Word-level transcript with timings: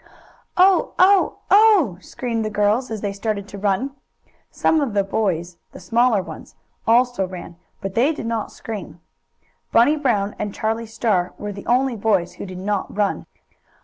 "Oh! 0.57 0.95
Oh! 0.97 1.37
Oh!" 1.51 1.99
screamed 2.01 2.43
the 2.43 2.49
girls, 2.49 2.89
as 2.89 3.01
they 3.01 3.13
started 3.13 3.47
to 3.49 3.59
run. 3.59 3.91
Some 4.49 4.81
of 4.81 4.95
the 4.95 5.03
boys 5.03 5.57
the 5.73 5.79
smaller 5.79 6.23
ones 6.23 6.55
also 6.87 7.27
ran, 7.27 7.55
but 7.81 7.93
they 7.93 8.11
did 8.11 8.25
not 8.25 8.51
scream. 8.51 8.99
Bunny 9.71 9.95
Brown 9.97 10.35
and 10.39 10.55
Charlie 10.55 10.87
Star 10.87 11.35
were 11.37 11.51
the 11.53 11.67
only 11.67 11.95
boys 11.95 12.33
who 12.41 12.47
did 12.47 12.57
not 12.57 12.91
run. 12.97 13.27